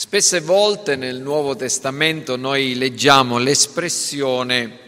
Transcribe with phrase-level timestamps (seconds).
[0.00, 4.78] Spesse volte nel Nuovo Testamento noi leggiamo l'espressione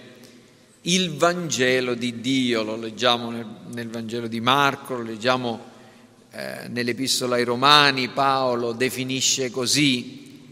[0.81, 5.61] il Vangelo di Dio, lo leggiamo nel, nel Vangelo di Marco, lo leggiamo
[6.31, 10.49] eh, nell'Epistola ai Romani, Paolo definisce così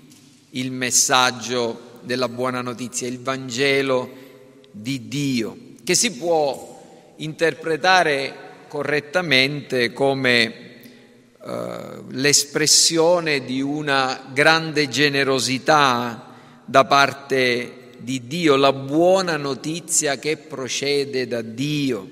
[0.50, 4.11] il messaggio della buona notizia, il Vangelo
[4.70, 8.34] di Dio, che si può interpretare
[8.68, 10.70] correttamente come
[11.43, 16.34] eh, l'espressione di una grande generosità
[16.66, 22.09] da parte di Dio, la buona notizia che procede da Dio,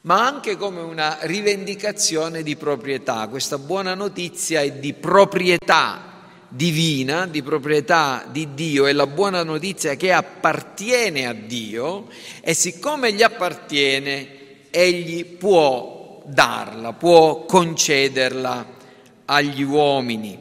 [0.00, 3.28] ma anche come una rivendicazione di proprietà.
[3.28, 6.08] Questa buona notizia è di proprietà
[6.48, 12.08] divina, di proprietà di Dio, è la buona notizia che appartiene a Dio
[12.40, 14.28] e siccome gli appartiene,
[14.70, 15.97] egli può
[16.28, 18.66] darla, può concederla
[19.24, 20.38] agli uomini.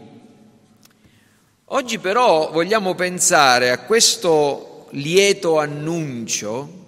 [1.65, 6.85] Oggi però vogliamo pensare a questo lieto annuncio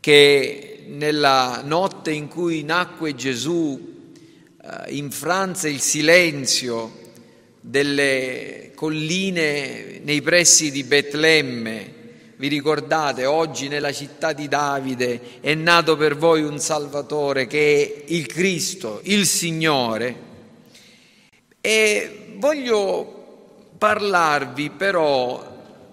[0.00, 4.14] che nella notte in cui nacque Gesù
[4.62, 7.00] eh, infranse il silenzio
[7.60, 12.00] delle colline nei pressi di Betlemme
[12.42, 18.12] vi ricordate, oggi nella città di Davide è nato per voi un Salvatore che è
[18.12, 20.16] il Cristo, il Signore.
[21.60, 25.50] E voglio parlarvi però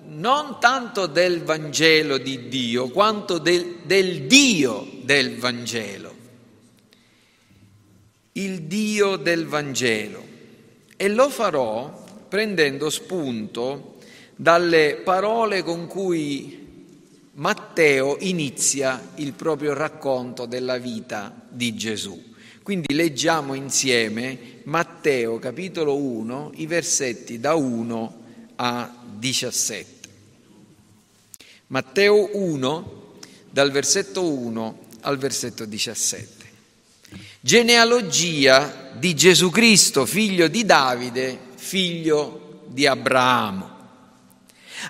[0.08, 6.16] non tanto del Vangelo di Dio, quanto del, del Dio del Vangelo.
[8.32, 10.24] Il Dio del Vangelo.
[10.98, 13.98] E lo farò prendendo spunto
[14.42, 16.66] dalle parole con cui
[17.34, 22.18] Matteo inizia il proprio racconto della vita di Gesù.
[22.64, 28.24] Quindi leggiamo insieme Matteo capitolo 1, i versetti da 1
[28.56, 30.10] a 17.
[31.68, 33.18] Matteo 1,
[33.50, 36.48] dal versetto 1 al versetto 17.
[37.42, 43.79] Genealogia di Gesù Cristo, figlio di Davide, figlio di Abramo.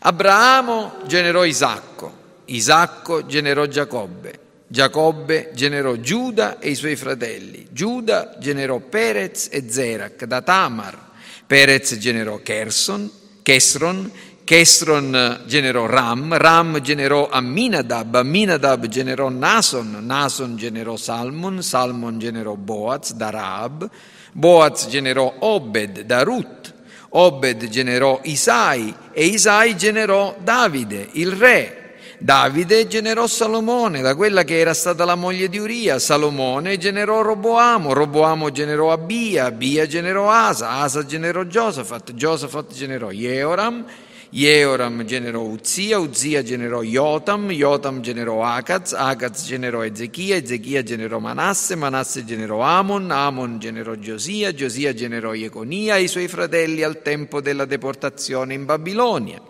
[0.02, 2.12] Abramo generò Isacco,
[2.46, 10.26] Isacco generò Giacobbe, Giacobbe generò Giuda e i suoi fratelli, Giuda generò Perez e Zerac
[10.26, 10.98] da Tamar,
[11.46, 13.10] Perez generò Kerson,
[13.42, 14.12] Kesron,
[14.50, 23.14] Kesron generò Ram, Ram generò Amminadab, Amminadab generò Nason, Nason generò Salmon, Salmon generò Boaz
[23.14, 23.88] da Raab,
[24.32, 26.74] Boaz generò Obed da Ruth,
[27.12, 31.76] Obed generò Isai e Isai generò Davide, il re.
[32.22, 36.00] Davide generò Salomone, da quella che era stata la moglie di Uria.
[36.00, 43.86] Salomone generò Roboamo, Roboamo generò Abia, Abia generò Asa, Asa generò Giosafat, Giosafat generò Jeoram,
[44.32, 51.76] Jeoram generò Uzia, Uzia generò Jotam, Jotam generò Akaz, Akaz generò Ezechia, Ezechia generò Manasse,
[51.76, 57.42] Manasse generò Amon, Amon generò Giosia, Giosia generò Jeconia e i suoi fratelli al tempo
[57.42, 59.42] della deportazione in Babilonia.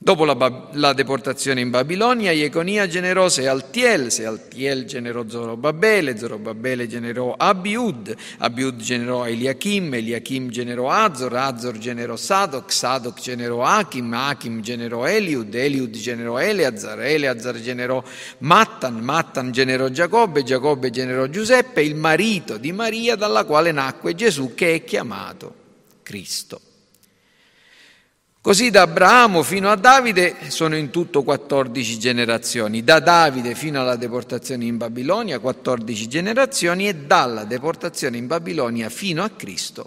[0.00, 8.14] Dopo la, la, deportazione in Babilonia, Jeconia generò Sealtiel, Sealtiel generò Zorobabele, Zorobabele generò Abiud,
[8.38, 15.52] Abiud generò Eliachim, Eliachim generò Azor, Azor generò Sadoc, Sadoc generò Achim, Achim generò Eliud,
[15.52, 18.00] Eliud generò Eleazar, Eleazar generò
[18.38, 24.54] Mattan, Mattan generò Giacobbe, Giacobbe generò Giuseppe, il marito di Maria dalla quale nacque Gesù
[24.54, 25.52] che è chiamato
[26.04, 26.60] Cristo.
[28.48, 33.96] Così da Abramo fino a Davide sono in tutto 14 generazioni, da Davide fino alla
[33.96, 39.86] deportazione in Babilonia 14 generazioni e dalla deportazione in Babilonia fino a Cristo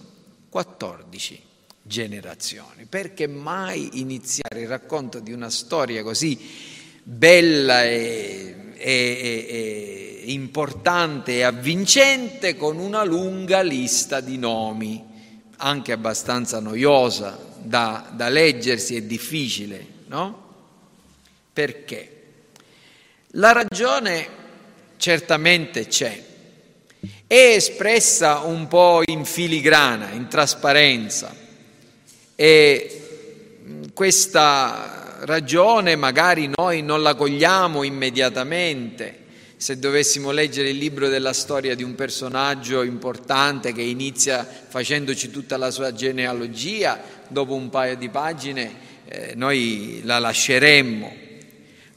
[0.50, 1.42] 14
[1.82, 2.86] generazioni.
[2.88, 6.40] Perché mai iniziare il racconto di una storia così
[7.02, 15.04] bella e, e, e, e importante e avvincente con una lunga lista di nomi,
[15.58, 20.50] anche abbastanza noiosa, da, da leggersi è difficile, no?
[21.54, 22.22] Perché?
[23.36, 24.28] La ragione
[24.98, 26.24] certamente c'è,
[27.28, 31.34] è espressa un po' in filigrana, in trasparenza
[32.36, 33.02] e
[33.94, 39.20] questa ragione magari noi non la cogliamo immediatamente.
[39.56, 45.56] Se dovessimo leggere il libro della storia di un personaggio importante che inizia facendoci tutta
[45.56, 47.00] la sua genealogia,
[47.32, 48.72] dopo un paio di pagine
[49.06, 51.12] eh, noi la lasceremmo.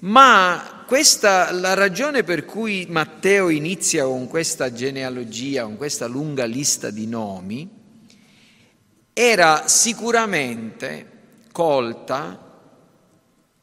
[0.00, 6.90] Ma questa, la ragione per cui Matteo inizia con questa genealogia, con questa lunga lista
[6.90, 7.68] di nomi,
[9.12, 11.10] era sicuramente
[11.52, 12.40] colta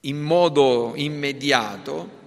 [0.02, 2.20] in modo immediato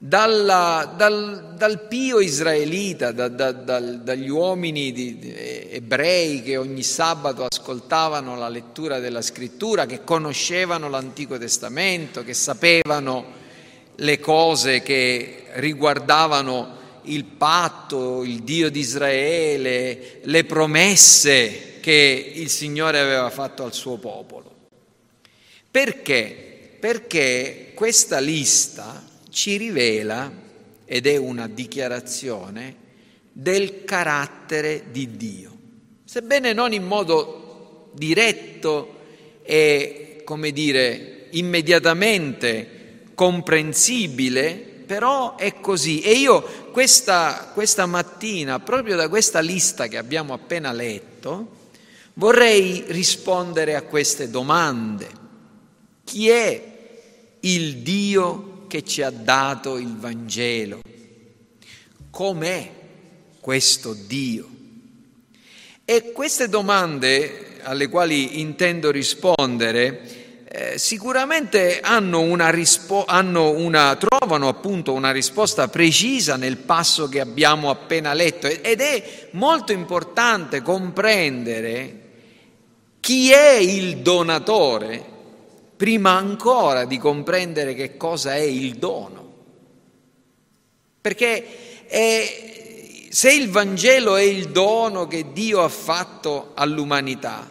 [0.00, 5.34] dalla, dal, dal, pio israelita, da, da, dal, dagli uomini di, di,
[5.70, 13.46] ebrei che ogni sabato ascoltavano la lettura della scrittura, che conoscevano l'Antico Testamento, che sapevano
[13.96, 23.00] le cose che riguardavano il patto, il Dio di Israele, le promesse che il Signore
[23.00, 24.54] aveva fatto al suo popolo.
[25.68, 26.76] Perché?
[26.78, 30.30] Perché questa lista ci rivela,
[30.84, 32.86] ed è una dichiarazione,
[33.30, 35.56] del carattere di Dio.
[36.04, 38.96] Sebbene non in modo diretto
[39.42, 44.54] e, come dire, immediatamente comprensibile,
[44.86, 46.00] però è così.
[46.00, 46.42] E io
[46.72, 51.56] questa, questa mattina, proprio da questa lista che abbiamo appena letto,
[52.14, 55.08] vorrei rispondere a queste domande.
[56.04, 56.62] Chi è
[57.40, 60.80] il Dio che ci ha dato il Vangelo.
[62.10, 62.70] Com'è
[63.40, 64.48] questo Dio?
[65.84, 74.48] E queste domande alle quali intendo rispondere eh, sicuramente hanno una rispo- hanno una, trovano
[74.48, 82.06] appunto una risposta precisa nel passo che abbiamo appena letto ed è molto importante comprendere
[83.00, 85.16] chi è il donatore
[85.78, 89.32] prima ancora di comprendere che cosa è il dono.
[91.00, 97.48] Perché è, se il Vangelo è il dono che Dio ha fatto all'umanità,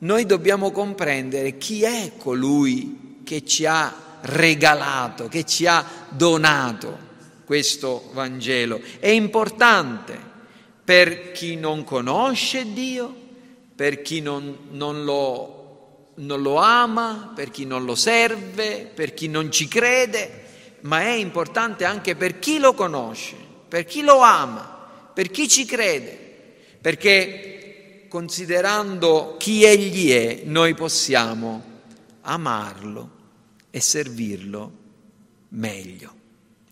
[0.00, 6.98] noi dobbiamo comprendere chi è colui che ci ha regalato, che ci ha donato
[7.46, 8.82] questo Vangelo.
[8.98, 10.20] È importante
[10.84, 13.14] per chi non conosce Dio,
[13.74, 15.56] per chi non, non lo
[16.16, 20.44] non lo ama, per chi non lo serve, per chi non ci crede,
[20.80, 23.36] ma è importante anche per chi lo conosce,
[23.68, 26.18] per chi lo ama, per chi ci crede,
[26.80, 31.62] perché considerando chi egli è, noi possiamo
[32.22, 33.10] amarlo
[33.70, 34.72] e servirlo
[35.50, 36.14] meglio.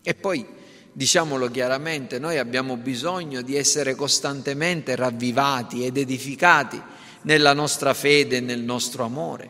[0.01, 0.45] E poi,
[0.91, 6.81] diciamolo chiaramente, noi abbiamo bisogno di essere costantemente ravvivati ed edificati
[7.25, 9.49] nella nostra fede e nel nostro amore.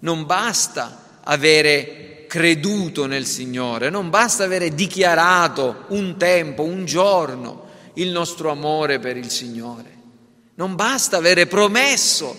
[0.00, 8.10] Non basta avere creduto nel Signore, non basta avere dichiarato un tempo, un giorno il
[8.10, 9.90] nostro amore per il Signore.
[10.54, 12.34] Non basta avere promesso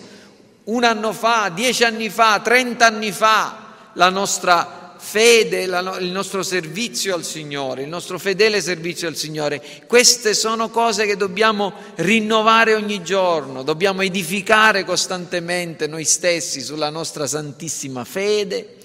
[0.66, 7.14] un anno fa, dieci anni fa, trent'anni fa la nostra fede, la, il nostro servizio
[7.14, 9.62] al Signore, il nostro fedele servizio al Signore.
[9.86, 17.28] Queste sono cose che dobbiamo rinnovare ogni giorno, dobbiamo edificare costantemente noi stessi sulla nostra
[17.28, 18.78] santissima fede,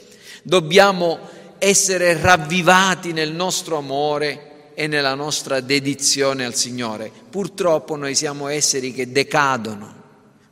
[0.43, 1.21] dobbiamo
[1.59, 7.13] essere ravvivati nel nostro amore e nella nostra dedizione al Signore.
[7.31, 9.95] Purtroppo noi siamo esseri che decadono,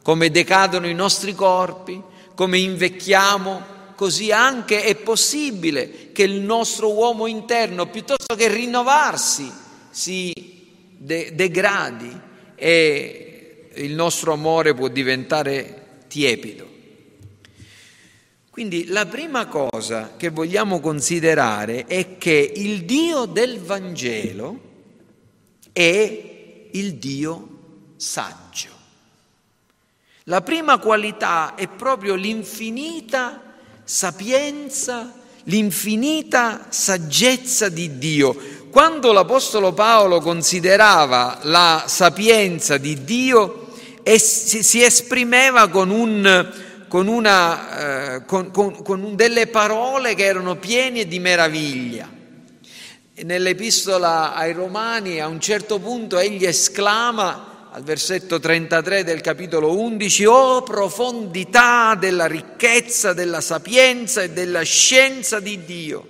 [0.01, 2.01] come decadono i nostri corpi,
[2.37, 9.51] come invecchiamo così anche è possibile che il nostro uomo interno, piuttosto che rinnovarsi,
[9.91, 10.33] si
[10.97, 12.21] de- degradi
[12.55, 16.75] e il nostro amore può diventare tiepido.
[18.51, 24.61] Quindi la prima cosa che vogliamo considerare è che il Dio del Vangelo
[25.73, 27.49] è il Dio
[27.97, 28.71] saggio.
[30.25, 33.46] La prima qualità è proprio l'infinita
[33.87, 35.13] sapienza,
[35.45, 38.37] l'infinita saggezza di Dio.
[38.69, 43.69] Quando l'Apostolo Paolo considerava la sapienza di Dio,
[44.03, 46.53] si esprimeva con, un,
[46.89, 52.11] con, una, eh, con, con, delle parole che erano piene di meraviglia.
[53.23, 60.25] Nell'epistola ai Romani a un certo punto egli esclama al versetto 33 del capitolo 11,
[60.25, 66.09] oh profondità della ricchezza, della sapienza e della scienza di Dio,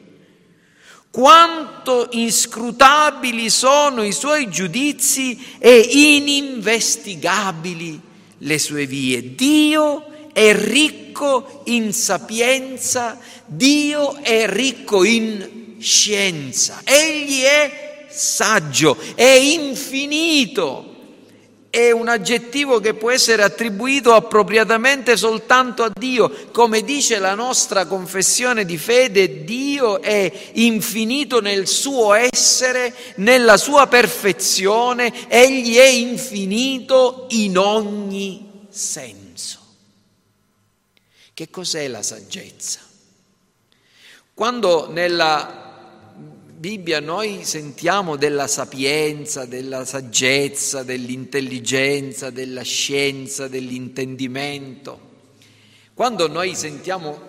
[1.11, 8.01] quanto inscrutabili sono i suoi giudizi e ininvestigabili
[8.39, 9.35] le sue vie.
[9.35, 20.86] Dio è ricco in sapienza, Dio è ricco in scienza, Egli è saggio, è infinito
[21.77, 26.49] è un aggettivo che può essere attribuito appropriatamente soltanto a Dio.
[26.51, 33.89] Come dice la nostra confessione di fede, Dio è infinito nel suo essere, nella sua
[33.89, 39.59] perfezione, egli è infinito in ogni senso.
[41.35, 42.81] Che cos'è la saggezza?
[44.33, 45.66] Quando nella
[46.59, 54.99] Bibbia noi sentiamo della sapienza, della saggezza, dell'intelligenza, della scienza, dell'intendimento,
[55.93, 57.21] quando noi sentiamo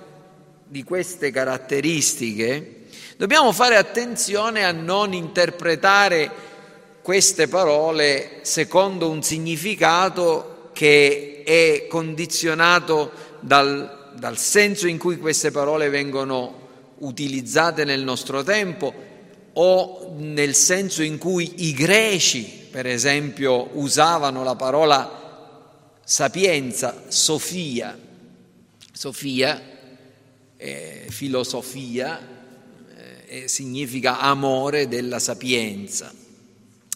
[0.63, 2.85] di queste caratteristiche,
[3.17, 6.31] dobbiamo fare attenzione a non interpretare
[7.01, 15.89] queste parole secondo un significato che è condizionato dal, dal senso in cui queste parole
[15.89, 16.65] vengono
[16.99, 19.06] utilizzate nel nostro tempo
[19.59, 27.97] o nel senso in cui i greci, per esempio, usavano la parola sapienza, sofia.
[28.91, 29.61] Sofia,
[30.57, 32.19] eh, filosofia,
[33.25, 36.13] eh, significa amore della sapienza.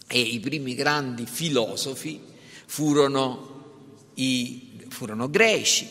[0.06, 2.20] E i primi grandi filosofi
[2.66, 5.88] furono, i, furono greci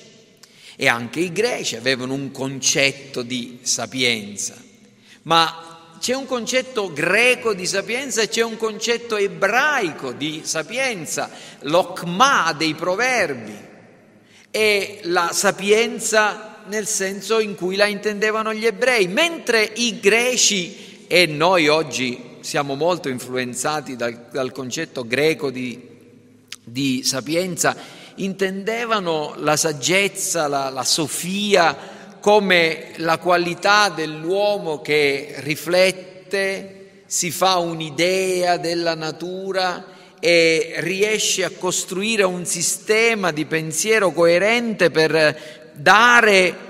[0.76, 4.56] e anche i greci avevano un concetto di sapienza,
[5.24, 5.71] ma
[6.02, 11.30] c'è un concetto greco di sapienza e c'è un concetto ebraico di sapienza,
[11.60, 13.56] l'okma dei proverbi,
[14.50, 21.28] e la sapienza nel senso in cui la intendevano gli ebrei, mentre i greci e
[21.28, 25.88] noi oggi siamo molto influenzati dal, dal concetto greco di,
[26.64, 27.76] di, sapienza,
[28.16, 38.56] intendevano la saggezza, la, la sofia, come la qualità dell'uomo che riflette, si fa un'idea
[38.56, 39.86] della natura
[40.20, 46.70] e riesce a costruire un sistema di pensiero coerente per dare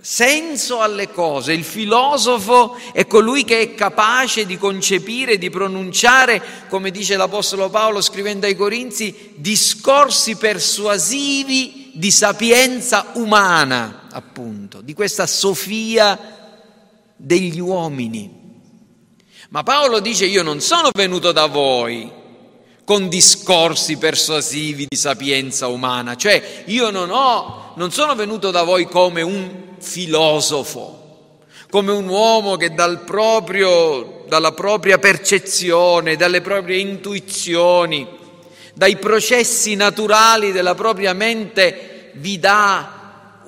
[0.00, 1.52] senso alle cose.
[1.52, 8.00] Il filosofo è colui che è capace di concepire, di pronunciare, come dice l'Apostolo Paolo
[8.00, 16.18] scrivendo ai Corinzi, discorsi persuasivi di sapienza umana, appunto, di questa sofia
[17.16, 18.36] degli uomini.
[19.50, 22.12] Ma Paolo dice io non sono venuto da voi
[22.84, 28.86] con discorsi persuasivi di sapienza umana, cioè io non ho, non sono venuto da voi
[28.86, 31.36] come un filosofo,
[31.70, 38.06] come un uomo che dal proprio, dalla propria percezione, dalle proprie intuizioni,
[38.74, 42.97] dai processi naturali della propria mente vi dà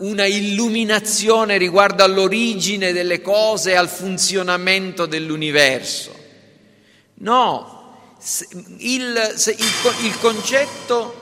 [0.01, 6.15] una illuminazione riguardo all'origine delle cose e al funzionamento dell'universo.
[7.15, 7.81] No,
[8.79, 9.65] il, il,
[10.05, 11.15] il, concetto,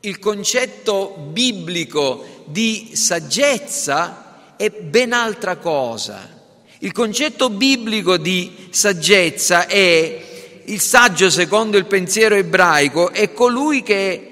[0.00, 6.38] il concetto biblico di saggezza è ben altra cosa.
[6.78, 10.28] Il concetto biblico di saggezza è
[10.64, 14.29] il saggio secondo il pensiero ebraico, è colui che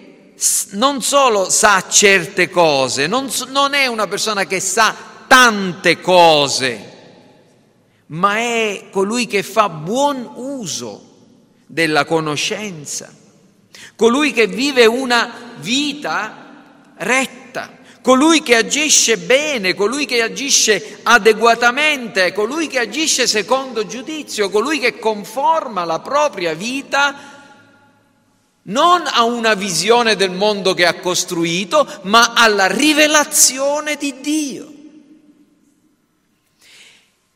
[0.70, 4.94] non solo sa certe cose, non, non è una persona che sa
[5.26, 6.92] tante cose,
[8.06, 11.02] ma è colui che fa buon uso
[11.66, 13.12] della conoscenza,
[13.96, 22.68] colui che vive una vita retta, colui che agisce bene, colui che agisce adeguatamente, colui
[22.68, 27.37] che agisce secondo giudizio, colui che conforma la propria vita
[28.68, 34.72] non a una visione del mondo che ha costruito, ma alla rivelazione di Dio.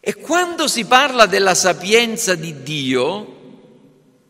[0.01, 3.41] E quando si parla della sapienza di Dio,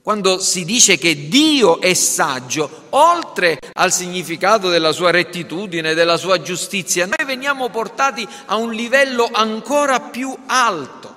[0.03, 6.43] quando si dice che Dio è saggio, oltre al significato della sua rettitudine, della sua
[6.43, 11.15] giustizia, noi veniamo portati a un livello ancora più alto.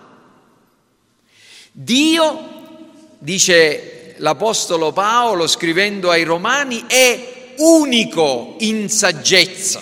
[1.71, 2.49] Dio,
[3.17, 9.81] dice l'Apostolo Paolo scrivendo ai Romani, è unico in saggezza.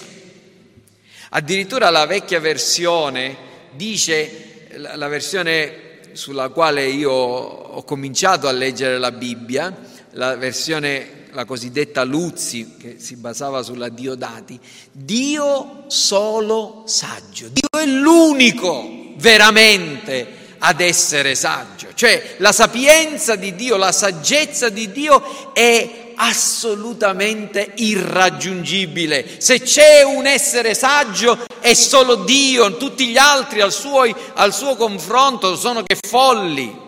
[1.30, 3.36] Addirittura la vecchia versione
[3.72, 9.76] dice, la versione sulla quale io ho cominciato a leggere la Bibbia,
[10.12, 14.60] la versione la cosiddetta Luzzi, che si basava sulla Diodati,
[14.92, 23.76] Dio solo saggio, Dio è l'unico veramente ad essere saggio, cioè la sapienza di Dio,
[23.76, 29.26] la saggezza di Dio è assolutamente irraggiungibile.
[29.40, 34.04] Se c'è un essere saggio è solo Dio, tutti gli altri al suo,
[34.34, 36.82] al suo confronto sono che folli.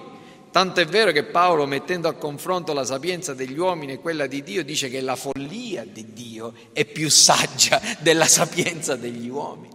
[0.52, 4.42] Tanto è vero che Paolo, mettendo a confronto la sapienza degli uomini e quella di
[4.42, 9.75] Dio, dice che la follia di Dio è più saggia della sapienza degli uomini.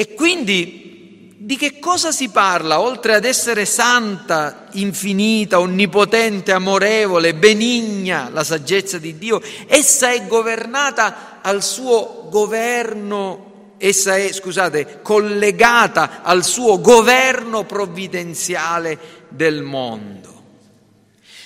[0.00, 8.30] E quindi di che cosa si parla oltre ad essere santa, infinita, onnipotente, amorevole, benigna
[8.30, 9.42] la saggezza di Dio?
[9.66, 19.60] Essa è governata al suo governo, essa è, scusate, collegata al suo governo provvidenziale del
[19.60, 20.42] mondo.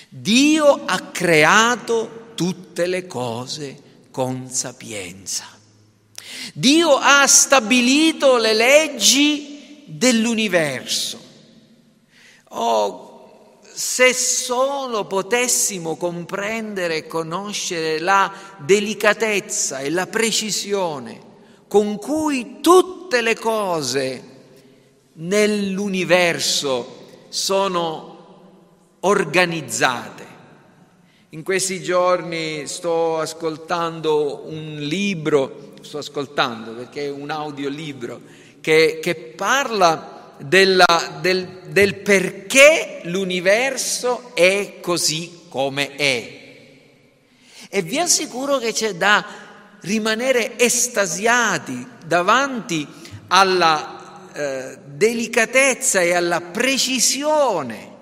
[0.07, 3.77] Dio ha creato tutte le cose
[4.11, 5.54] con sapienza.
[6.53, 11.19] Dio ha stabilito le leggi dell'universo.
[12.49, 21.33] Oh, se solo potessimo comprendere e conoscere la delicatezza e la precisione
[21.67, 24.23] con cui tutte le cose
[25.13, 28.13] nell'universo sono
[29.01, 30.34] organizzate.
[31.29, 38.21] In questi giorni sto ascoltando un libro, sto ascoltando perché è un audiolibro,
[38.61, 46.43] che, che parla della, del, del perché l'universo è così come è.
[47.69, 49.25] E vi assicuro che c'è da
[49.81, 52.87] rimanere estasiati davanti
[53.27, 57.93] alla eh, delicatezza e alla precisione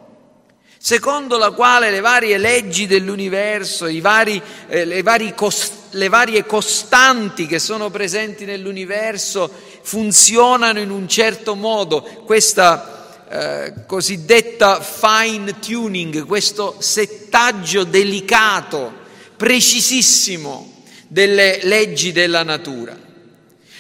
[0.86, 7.58] secondo la quale le varie leggi dell'universo, vari, eh, le, cost- le varie costanti che
[7.58, 9.50] sono presenti nell'universo
[9.82, 18.92] funzionano in un certo modo, questa eh, cosiddetta fine tuning, questo settaggio delicato,
[19.38, 22.94] precisissimo delle leggi della natura.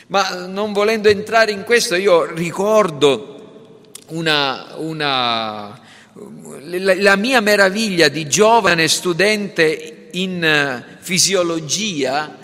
[0.08, 5.82] Ma non volendo entrare in questo, io ricordo una, una
[6.16, 12.38] la mia meraviglia di giovane studente in eh, fisiologia,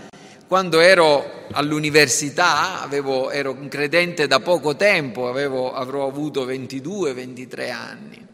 [0.48, 8.28] quando ero all'università, avevo, ero un credente da poco tempo, avevo, avrò avuto 22-23 anni,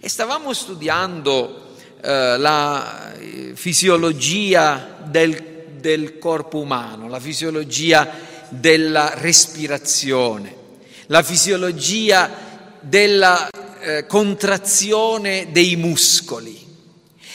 [0.00, 8.08] e stavamo studiando eh, la eh, fisiologia del, del corpo umano, la fisiologia
[8.48, 10.54] della respirazione,
[11.06, 12.48] la fisiologia
[12.80, 16.68] della eh, contrazione dei muscoli.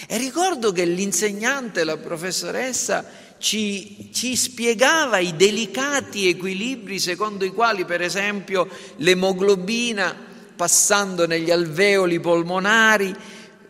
[0.08, 7.86] E ricordo che l'insegnante, la professoressa, ci, ci, spiegava i delicati equilibri secondo i quali,
[7.86, 10.15] per esempio, l'emoglobina,
[10.55, 13.15] passando negli alveoli polmonari,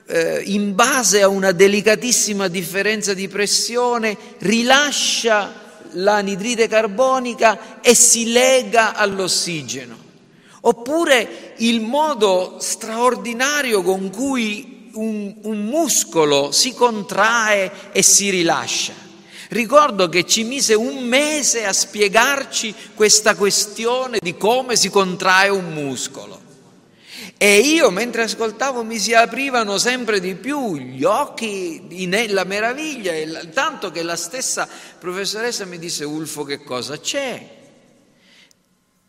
[0.07, 8.93] eh, in base a una delicatissima differenza di pressione, rilascia l'anidride carbonica e si lega
[8.93, 10.04] all'ossigeno.
[10.67, 18.93] Oppure il modo straordinario con cui un, un muscolo si contrae e si rilascia.
[19.49, 25.71] Ricordo che ci mise un mese a spiegarci questa questione di come si contrae un
[25.71, 26.41] muscolo.
[27.37, 33.13] E io mentre ascoltavo mi si aprivano sempre di più gli occhi nella meraviglia,
[33.53, 37.54] tanto che la stessa professoressa mi disse Ulfo che cosa c'è?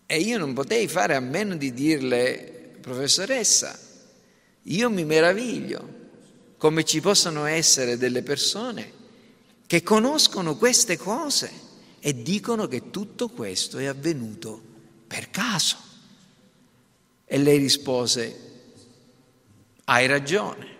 [0.06, 3.76] E io non potei fare a meno di dirle, professoressa,
[4.62, 5.94] io mi meraviglio
[6.56, 8.92] come ci possano essere delle persone
[9.66, 11.50] che conoscono queste cose
[11.98, 14.62] e dicono che tutto questo è avvenuto
[15.08, 15.76] per caso.
[17.24, 18.40] E lei rispose,
[19.84, 20.74] hai ragione.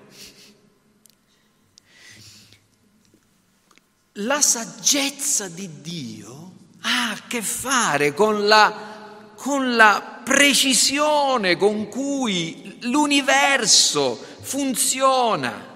[4.21, 8.96] La saggezza di Dio ha a che fare con la
[9.37, 15.75] con la precisione con cui l'universo funziona.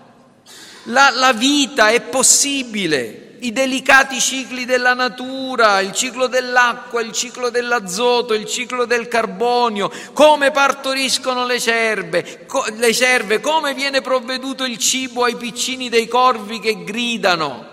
[0.84, 7.48] La, la vita è possibile, i delicati cicli della natura, il ciclo dell'acqua, il ciclo
[7.50, 14.64] dell'azoto, il ciclo del carbonio, come partoriscono le cerve, co- le cerve, come viene provveduto
[14.64, 17.68] il cibo ai piccini dei corvi che gridano,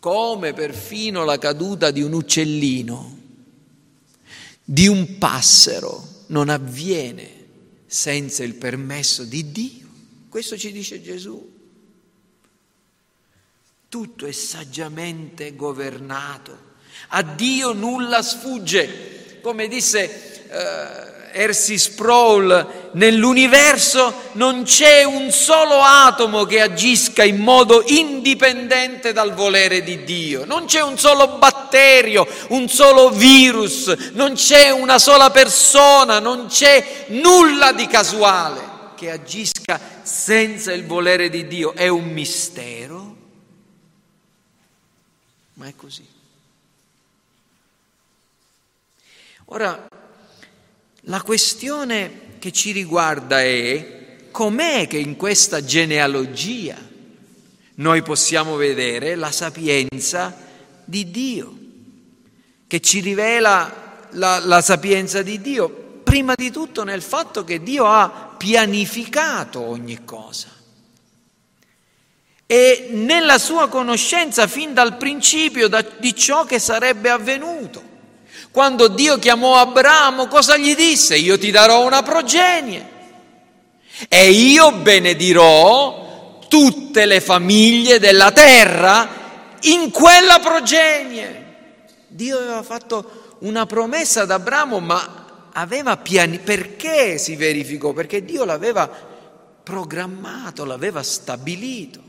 [0.00, 3.17] come perfino la caduta di un uccellino
[4.70, 7.46] di un passero non avviene
[7.86, 9.86] senza il permesso di Dio.
[10.28, 11.56] Questo ci dice Gesù.
[13.88, 16.74] Tutto è saggiamente governato.
[17.08, 19.38] A Dio nulla sfugge.
[19.40, 21.07] Come disse eh,
[21.38, 29.84] Ersi Sproul, nell'universo non c'è un solo atomo che agisca in modo indipendente dal volere
[29.84, 36.18] di Dio, non c'è un solo batterio, un solo virus, non c'è una sola persona,
[36.18, 38.60] non c'è nulla di casuale
[38.96, 41.72] che agisca senza il volere di Dio.
[41.72, 43.16] È un mistero,
[45.54, 46.04] ma è così.
[49.50, 49.88] Ora,
[51.02, 56.76] la questione che ci riguarda è com'è che in questa genealogia
[57.74, 60.36] noi possiamo vedere la sapienza
[60.84, 61.56] di Dio,
[62.66, 65.68] che ci rivela la, la sapienza di Dio,
[66.02, 70.56] prima di tutto nel fatto che Dio ha pianificato ogni cosa
[72.50, 77.82] e nella sua conoscenza fin dal principio di ciò che sarebbe avvenuto.
[78.50, 81.16] Quando Dio chiamò Abramo, cosa gli disse?
[81.16, 82.96] Io ti darò una progenie
[84.08, 89.08] e io benedirò tutte le famiglie della terra
[89.62, 91.46] in quella progenie.
[92.08, 96.38] Dio aveva fatto una promessa ad Abramo, ma aveva piani.
[96.38, 97.92] Perché si verificò?
[97.92, 98.88] Perché Dio l'aveva
[99.62, 102.02] programmato, l'aveva stabilito.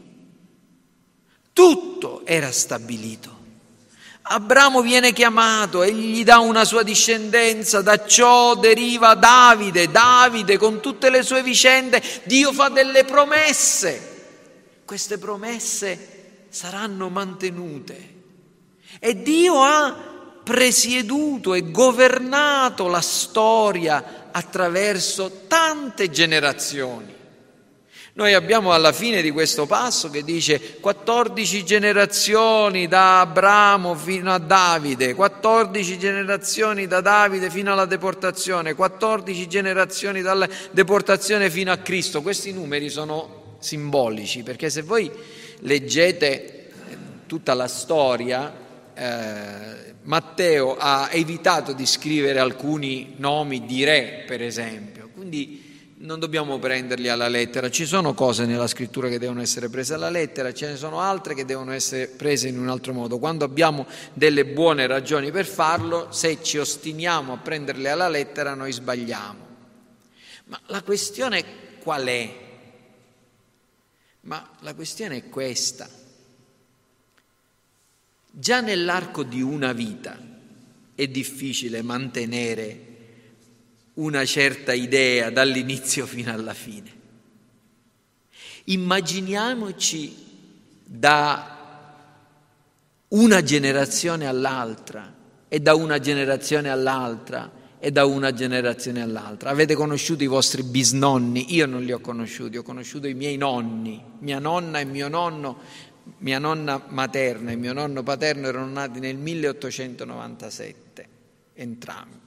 [1.52, 3.39] Tutto era stabilito.
[4.32, 10.82] Abramo viene chiamato e gli dà una sua discendenza, da ciò deriva Davide, Davide con
[10.82, 18.18] tutte le sue vicende, Dio fa delle promesse, queste promesse saranno mantenute
[19.00, 19.96] e Dio ha
[20.44, 27.19] presieduto e governato la storia attraverso tante generazioni.
[28.14, 34.40] Noi abbiamo alla fine di questo passo che dice 14 generazioni da Abramo fino a
[34.40, 42.22] Davide, 14 generazioni da Davide fino alla deportazione, 14 generazioni dalla deportazione fino a Cristo.
[42.22, 45.12] Questi numeri sono simbolici perché se voi
[45.60, 46.72] leggete
[47.28, 48.52] tutta la storia,
[48.96, 55.10] eh, Matteo ha evitato di scrivere alcuni nomi di re, per esempio.
[55.14, 55.69] Quindi
[56.02, 60.10] non dobbiamo prenderli alla lettera, ci sono cose nella scrittura che devono essere prese alla
[60.10, 63.20] lettera, ce ne sono altre che devono essere prese in un altro modo.
[63.20, 68.72] Quando abbiamo delle buone ragioni per farlo, se ci ostiniamo a prenderle alla lettera, noi
[68.72, 69.48] sbagliamo.
[70.46, 71.44] Ma la questione
[71.80, 72.36] qual è?
[74.22, 75.90] Ma la questione è questa.
[78.32, 80.18] Già nell'arco di una vita
[80.96, 82.89] è difficile mantenere
[84.00, 86.98] una certa idea dall'inizio fino alla fine.
[88.66, 90.16] Immaginiamoci
[90.86, 91.58] da
[93.10, 95.14] una generazione all'altra
[95.48, 99.50] e da una generazione all'altra e da una generazione all'altra.
[99.50, 101.54] Avete conosciuto i vostri bisnonni?
[101.56, 105.58] Io non li ho conosciuti, ho conosciuto i miei nonni, mia nonna e mio nonno,
[106.20, 111.08] mia nonna materna e mio nonno paterno erano nati nel 1897,
[111.54, 112.19] entrambi.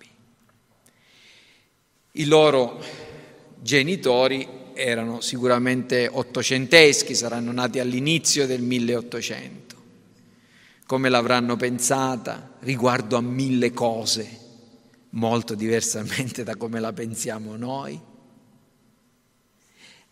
[2.15, 2.79] I loro
[3.63, 9.77] genitori erano sicuramente ottocenteschi, saranno nati all'inizio del 1800.
[10.85, 14.41] Come l'avranno pensata riguardo a mille cose,
[15.11, 17.99] molto diversamente da come la pensiamo noi?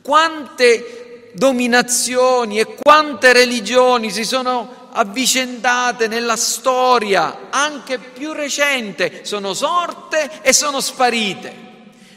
[0.00, 10.42] Quante dominazioni e quante religioni si sono avvicendate nella storia, anche più recente, sono sorte
[10.42, 11.70] e sono sparite.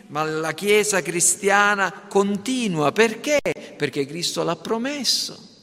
[0.07, 3.39] Ma la Chiesa cristiana continua perché?
[3.77, 5.54] Perché Cristo l'ha promesso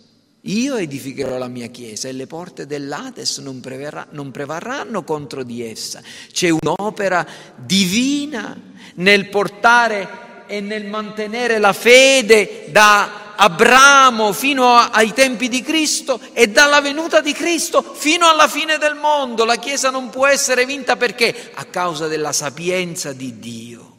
[0.47, 3.63] Io edificherò la mia chiesa e le porte dell'Ades non,
[4.11, 6.03] non prevarranno contro di essa.
[6.33, 7.25] C'è un'opera
[7.55, 8.59] divina
[8.95, 16.49] nel portare e nel mantenere la fede da Abramo fino ai tempi di Cristo e
[16.49, 19.45] dalla venuta di Cristo fino alla fine del mondo.
[19.45, 21.53] La Chiesa non può essere vinta perché?
[21.55, 23.97] A causa della sapienza di Dio.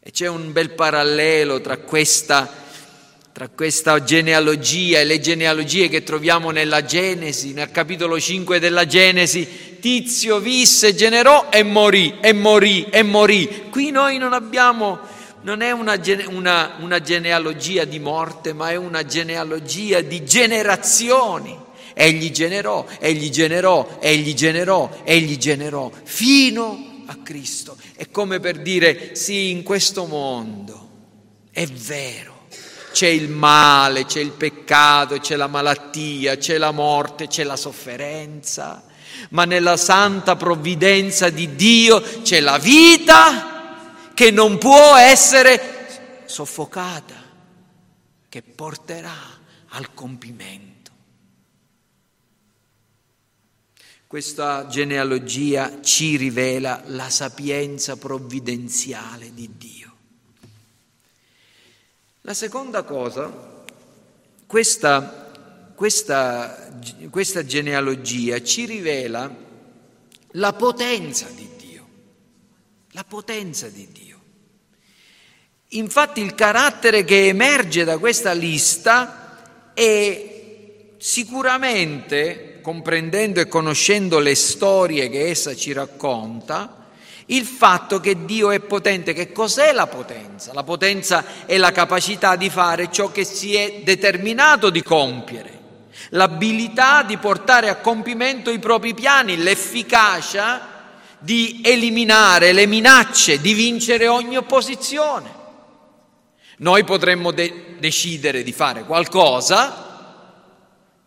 [0.00, 2.61] E c'è un bel parallelo tra questa
[3.32, 9.70] tra questa genealogia e le genealogie che troviamo nella Genesi, nel capitolo 5 della Genesi,
[9.80, 13.70] Tizio visse, generò e morì, e morì, e morì.
[13.70, 14.98] Qui noi non abbiamo,
[15.42, 21.58] non è una, una, una genealogia di morte, ma è una genealogia di generazioni.
[21.94, 27.76] Egli generò, egli generò, egli generò, egli generò, fino a Cristo.
[27.96, 30.90] È come per dire, sì, in questo mondo
[31.50, 32.31] è vero
[32.92, 38.84] c'è il male, c'è il peccato, c'è la malattia, c'è la morte, c'è la sofferenza,
[39.30, 47.14] ma nella santa provvidenza di Dio c'è la vita che non può essere soffocata,
[48.28, 49.16] che porterà
[49.70, 50.90] al compimento.
[54.06, 59.91] Questa genealogia ci rivela la sapienza provvidenziale di Dio.
[62.24, 63.28] La seconda cosa,
[64.46, 66.72] questa, questa,
[67.10, 69.28] questa genealogia ci rivela
[70.30, 71.88] la potenza di Dio,
[72.92, 74.20] la potenza di Dio.
[75.70, 85.10] Infatti il carattere che emerge da questa lista è sicuramente, comprendendo e conoscendo le storie
[85.10, 86.81] che essa ci racconta,
[87.32, 89.12] il fatto che Dio è potente.
[89.12, 90.52] Che cos'è la potenza?
[90.52, 95.60] La potenza è la capacità di fare ciò che si è determinato di compiere,
[96.10, 100.70] l'abilità di portare a compimento i propri piani, l'efficacia
[101.18, 105.40] di eliminare le minacce, di vincere ogni opposizione.
[106.58, 109.90] Noi potremmo de- decidere di fare qualcosa,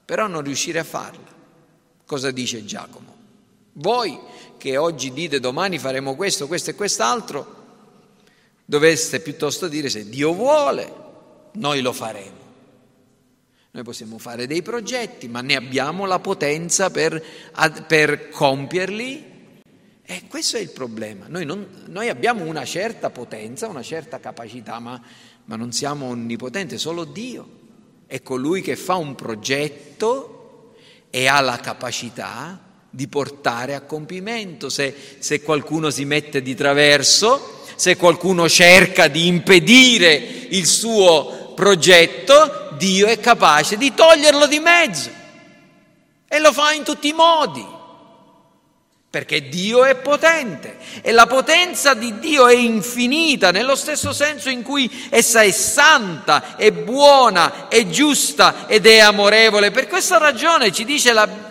[0.06, 1.34] però non riuscire a farla.
[2.06, 3.14] Cosa dice Giacomo?
[3.74, 4.18] Voi
[4.66, 7.64] che oggi dite domani faremo questo, questo e quest'altro,
[8.66, 10.92] doveste piuttosto dire se Dio vuole,
[11.52, 12.44] noi lo faremo.
[13.70, 17.24] Noi possiamo fare dei progetti, ma ne abbiamo la potenza per,
[17.86, 19.34] per compierli.
[20.02, 21.28] E questo è il problema.
[21.28, 25.00] Noi, non, noi, abbiamo una certa potenza, una certa capacità, ma,
[25.44, 27.50] ma non siamo onnipotenti, solo Dio.
[28.08, 30.74] È colui che fa un progetto
[31.12, 34.70] e ha la capacità di portare a compimento.
[34.70, 42.70] Se, se qualcuno si mette di traverso, se qualcuno cerca di impedire il suo progetto,
[42.78, 45.10] Dio è capace di toglierlo di mezzo
[46.26, 47.74] e lo fa in tutti i modi.
[49.10, 54.62] Perché Dio è potente e la potenza di Dio è infinita nello stesso senso in
[54.62, 59.72] cui essa è santa, è buona, è giusta ed è amorevole.
[59.72, 61.45] Per questa ragione ci dice la Bibbia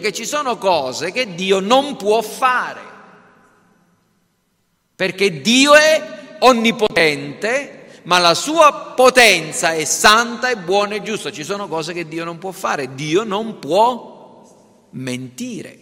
[0.00, 2.80] che ci sono cose che Dio non può fare,
[4.94, 11.32] perché Dio è onnipotente, ma la sua potenza è santa, è buona e giusta.
[11.32, 15.78] Ci sono cose che Dio non può fare, Dio non può mentire,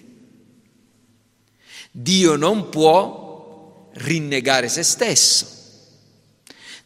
[1.90, 5.53] Dio non può rinnegare se stesso.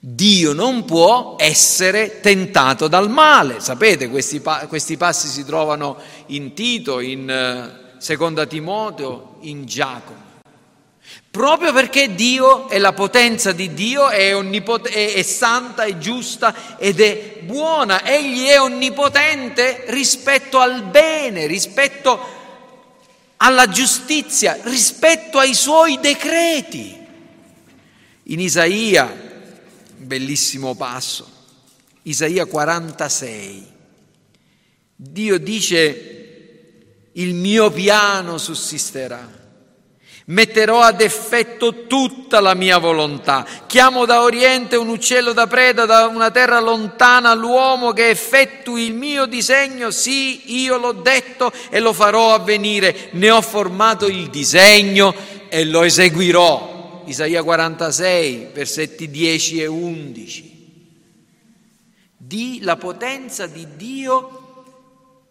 [0.00, 3.58] Dio non può essere tentato dal male.
[3.58, 10.26] Sapete, questi, questi passi si trovano in Tito, in eh, Seconda Timoteo, in Giacomo.
[11.30, 16.76] Proprio perché Dio è la potenza di Dio, è, onnipot- è, è santa, è giusta
[16.78, 18.04] ed è buona.
[18.04, 22.36] Egli è onnipotente rispetto al bene, rispetto
[23.38, 26.96] alla giustizia, rispetto ai suoi decreti.
[28.30, 29.27] In Isaia
[30.08, 31.30] bellissimo passo.
[32.02, 33.66] Isaia 46.
[34.96, 39.36] Dio dice, il mio piano sussisterà.
[40.24, 43.46] Metterò ad effetto tutta la mia volontà.
[43.66, 48.94] Chiamo da oriente un uccello da preda, da una terra lontana l'uomo che effettui il
[48.94, 49.90] mio disegno.
[49.90, 53.08] Sì, io l'ho detto e lo farò avvenire.
[53.12, 55.14] Ne ho formato il disegno
[55.48, 56.77] e lo eseguirò.
[57.08, 60.56] Isaia 46, versetti 10 e 11.
[62.18, 64.64] Di la potenza di Dio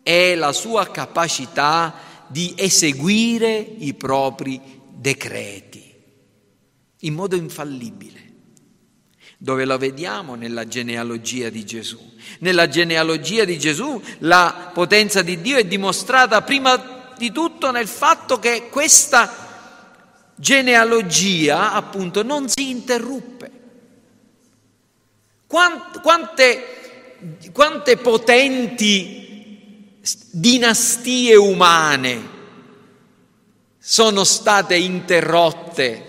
[0.01, 1.93] è la sua capacità
[2.25, 4.59] di eseguire i propri
[4.89, 5.93] decreti
[7.01, 8.25] in modo infallibile.
[9.39, 11.99] dove lo vediamo nella genealogia di Gesù.
[12.39, 18.39] Nella genealogia di Gesù la potenza di Dio è dimostrata prima di tutto nel fatto
[18.39, 19.46] che questa
[20.37, 23.51] genealogia appunto non si interruppe.
[25.47, 26.63] Quante,
[27.51, 29.99] quante potenti
[30.31, 32.35] dinastie umane
[33.79, 36.05] sono state interrotte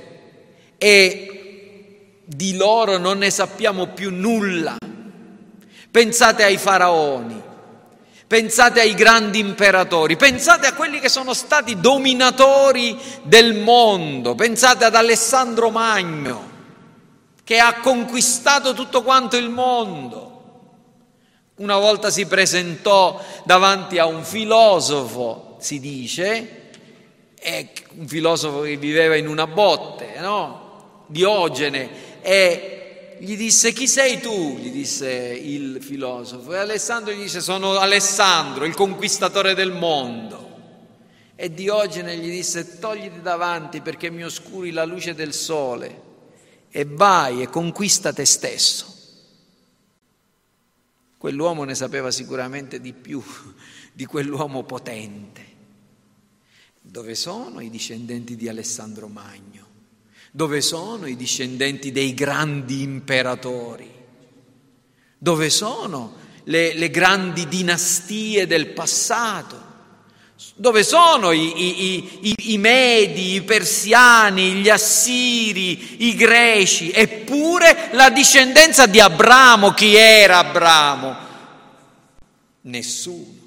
[0.76, 4.76] e di loro non ne sappiamo più nulla.
[5.90, 7.42] Pensate ai faraoni,
[8.28, 14.94] pensate ai grandi imperatori, pensate a quelli che sono stati dominatori del mondo, pensate ad
[14.94, 16.56] Alessandro Magno
[17.42, 20.26] che ha conquistato tutto quanto il mondo.
[21.56, 26.68] Una volta si presentò davanti a un filosofo, si dice,
[27.94, 31.04] un filosofo che viveva in una botte, no?
[31.06, 32.77] Diogene, e
[33.20, 34.56] gli disse chi sei tu?
[34.58, 40.46] gli disse il filosofo e Alessandro gli disse sono Alessandro, il conquistatore del mondo.
[41.34, 46.02] E Diogene gli disse togliti davanti perché mi oscuri la luce del sole
[46.70, 48.96] e vai e conquista te stesso.
[51.16, 53.22] Quell'uomo ne sapeva sicuramente di più
[53.92, 55.46] di quell'uomo potente.
[56.80, 59.67] Dove sono i discendenti di Alessandro Magno?
[60.38, 63.92] Dove sono i discendenti dei grandi imperatori?
[65.18, 69.60] Dove sono le, le grandi dinastie del passato?
[70.54, 76.92] Dove sono i, i, i, i, Medi, i Persiani, gli Assiri, i Greci?
[76.92, 81.16] Eppure la discendenza di Abramo, chi era Abramo?
[82.60, 83.38] Nessuno.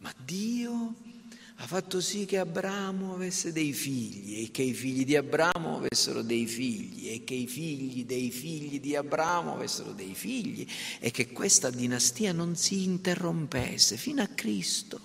[0.00, 0.57] Ma Dio
[1.68, 6.46] fatto sì che Abramo avesse dei figli e che i figli di Abramo avessero dei
[6.46, 10.66] figli e che i figli dei figli di Abramo avessero dei figli
[10.98, 14.98] e che questa dinastia non si interrompesse fino a Cristo.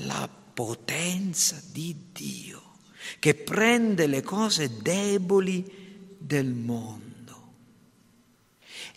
[0.00, 2.78] La potenza di Dio
[3.20, 7.52] che prende le cose deboli del mondo.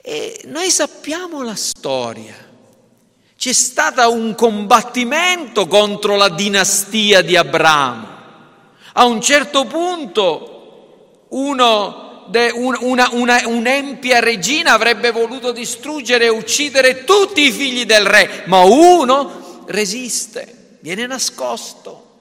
[0.01, 2.44] E noi sappiamo la storia.
[3.45, 8.07] C'è stato un combattimento contro la dinastia di Abramo.
[8.93, 17.41] A un certo punto uno, una, una, un'empia regina avrebbe voluto distruggere e uccidere tutti
[17.41, 22.13] i figli del re, ma uno resiste, viene nascosto.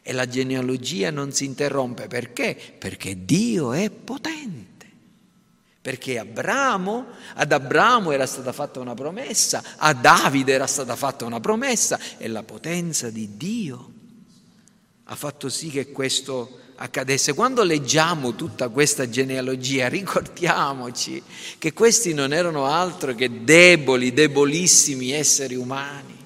[0.00, 2.56] E la genealogia non si interrompe perché?
[2.78, 4.77] Perché Dio è potente.
[5.80, 11.40] Perché Abramo, ad Abramo era stata fatta una promessa, a Davide era stata fatta una
[11.40, 13.92] promessa e la potenza di Dio
[15.10, 17.34] ha fatto sì che questo accadesse.
[17.34, 21.22] Quando leggiamo tutta questa genealogia, ricordiamoci
[21.58, 26.17] che questi non erano altro che deboli, debolissimi esseri umani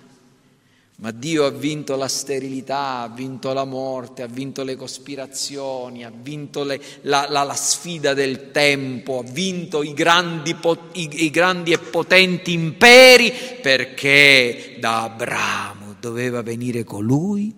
[1.03, 6.13] ma Dio ha vinto la sterilità, ha vinto la morte, ha vinto le cospirazioni, ha
[6.15, 10.55] vinto le, la, la, la, sfida del tempo, ha vinto i grandi,
[10.93, 17.53] i, i grandi e potenti imperi perché da Abramo doveva venire colui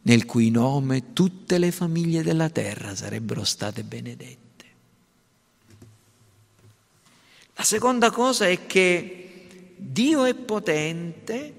[0.00, 4.64] nel cui nome tutte le famiglie della terra sarebbero state benedette.
[7.56, 11.57] La seconda cosa è che Dio è potente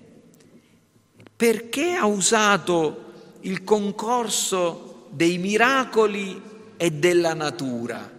[1.39, 6.41] perché ha usato il concorso dei miracoli
[6.75, 8.11] e della natura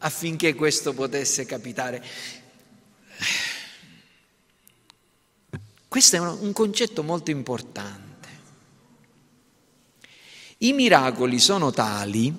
[0.00, 2.04] affinché questo potesse capitare.
[5.88, 8.28] Questo è un concetto molto importante.
[10.58, 12.36] I miracoli sono tali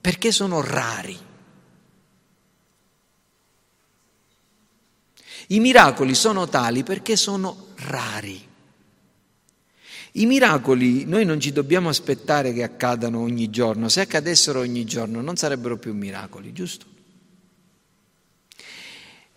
[0.00, 1.18] perché sono rari.
[5.48, 8.50] I miracoli sono tali perché sono rari.
[10.12, 15.22] I miracoli noi non ci dobbiamo aspettare che accadano ogni giorno, se accadessero ogni giorno
[15.22, 16.86] non sarebbero più miracoli, giusto?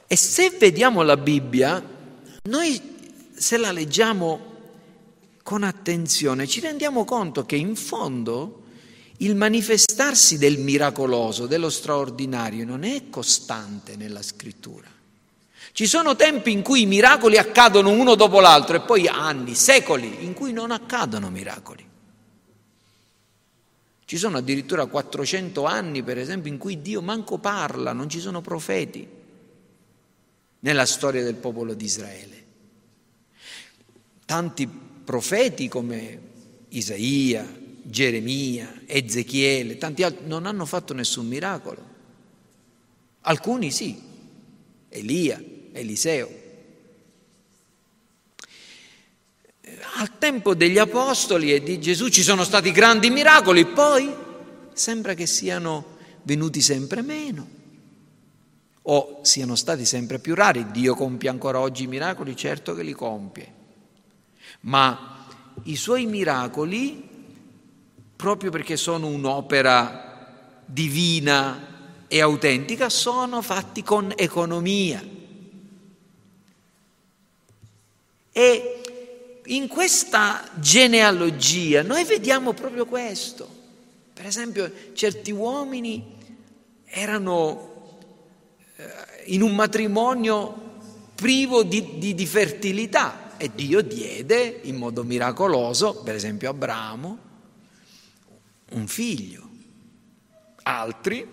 [0.07, 1.81] E se vediamo la Bibbia,
[2.43, 2.81] noi
[3.33, 4.53] se la leggiamo
[5.43, 8.63] con attenzione ci rendiamo conto che in fondo
[9.17, 14.94] il manifestarsi del miracoloso, dello straordinario, non è costante nella scrittura.
[15.75, 20.23] Ci sono tempi in cui i miracoli accadono uno dopo l'altro e poi anni, secoli
[20.23, 21.85] in cui non accadono miracoli.
[24.05, 28.39] Ci sono addirittura 400 anni, per esempio, in cui Dio manco parla, non ci sono
[28.39, 29.05] profeti
[30.59, 32.45] nella storia del popolo di Israele.
[34.23, 34.69] Tanti
[35.03, 36.19] profeti come
[36.69, 41.83] Isaia, Geremia, Ezechiele, tanti altri, non hanno fatto nessun miracolo.
[43.23, 44.01] Alcuni sì,
[44.87, 46.43] Elia, Eliseo.
[49.97, 54.13] Al tempo degli Apostoli e di Gesù ci sono stati grandi miracoli, poi
[54.73, 57.47] sembra che siano venuti sempre meno
[58.83, 60.71] o siano stati sempre più rari.
[60.71, 63.53] Dio compie ancora oggi i miracoli, certo che li compie,
[64.61, 65.27] ma
[65.63, 67.09] i suoi miracoli,
[68.15, 75.14] proprio perché sono un'opera divina e autentica, sono fatti con economia.
[78.37, 78.81] E
[79.45, 83.47] in questa genealogia noi vediamo proprio questo.
[84.11, 86.03] Per esempio, certi uomini
[86.83, 88.01] erano
[88.75, 88.83] eh,
[89.27, 90.81] in un matrimonio
[91.15, 97.17] privo di, di, di fertilità e Dio diede in modo miracoloso, per esempio Abramo,
[98.71, 99.49] un figlio.
[100.63, 101.25] Altri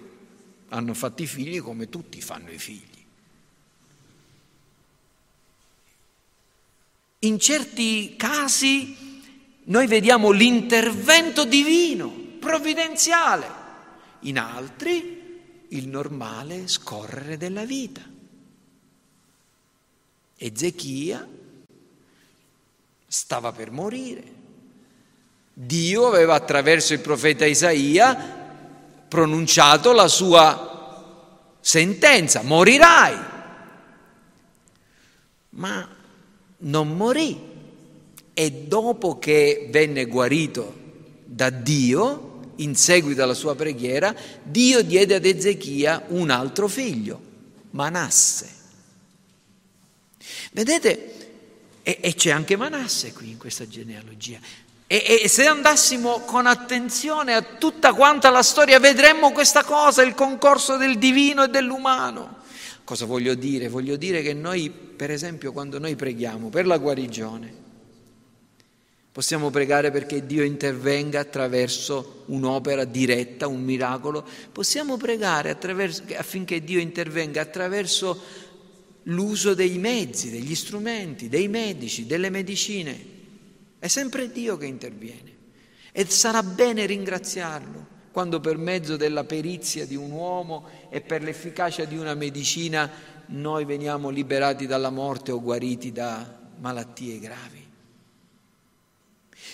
[0.68, 2.91] hanno fatto i figli come tutti fanno i figli.
[7.24, 8.96] In certi casi
[9.64, 12.08] noi vediamo l'intervento divino,
[12.40, 13.46] provvidenziale,
[14.20, 15.20] in altri
[15.68, 18.02] il normale scorrere della vita.
[20.36, 21.26] Ezechia
[23.06, 24.40] stava per morire.
[25.52, 28.40] Dio aveva attraverso il profeta Isaia
[29.06, 33.16] pronunciato la sua sentenza, morirai.
[35.50, 36.00] Ma
[36.62, 37.38] non morì
[38.34, 40.80] e dopo che venne guarito
[41.24, 47.20] da Dio, in seguito alla sua preghiera, Dio diede ad Ezechia un altro figlio,
[47.70, 48.60] Manasse.
[50.52, 51.12] Vedete,
[51.82, 54.38] e, e c'è anche Manasse qui in questa genealogia.
[54.86, 60.14] E, e, se andassimo con attenzione a tutta quanta la storia, vedremmo questa cosa, il
[60.14, 62.40] concorso del divino e dell'umano.
[62.84, 63.68] Cosa voglio dire?
[63.68, 67.62] Voglio dire che noi, per esempio, quando noi preghiamo per la guarigione,
[69.12, 74.26] Possiamo pregare perché Dio intervenga attraverso un'opera diretta, un miracolo.
[74.50, 75.50] Possiamo pregare
[76.16, 78.18] affinché Dio intervenga attraverso
[79.02, 82.98] l'uso dei mezzi, degli strumenti, dei medici, delle medicine.
[83.78, 85.30] È sempre Dio che interviene.
[85.92, 91.84] E sarà bene ringraziarlo quando per mezzo della perizia di un uomo e per l'efficacia
[91.84, 92.90] di una medicina
[93.26, 97.62] noi veniamo liberati dalla morte o guariti da malattie gravi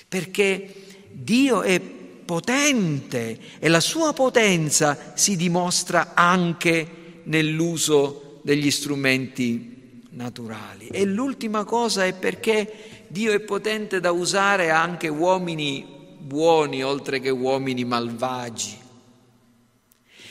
[0.08, 0.74] perché
[1.10, 10.88] Dio è potente e la sua potenza si dimostra anche nell'uso degli strumenti naturali.
[10.88, 15.86] E l'ultima cosa è perché Dio è potente da usare anche uomini
[16.18, 18.78] buoni oltre che uomini malvagi.